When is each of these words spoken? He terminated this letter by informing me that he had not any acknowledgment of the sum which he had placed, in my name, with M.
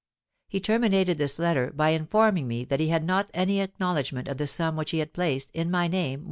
He 0.47 0.59
terminated 0.59 1.19
this 1.19 1.37
letter 1.37 1.71
by 1.71 1.89
informing 1.89 2.47
me 2.47 2.65
that 2.65 2.79
he 2.79 2.87
had 2.87 3.03
not 3.05 3.29
any 3.35 3.61
acknowledgment 3.61 4.27
of 4.27 4.37
the 4.37 4.47
sum 4.47 4.75
which 4.75 4.89
he 4.89 4.97
had 4.97 5.13
placed, 5.13 5.51
in 5.51 5.69
my 5.69 5.87
name, 5.87 6.11
with 6.13 6.19
M. 6.19 6.19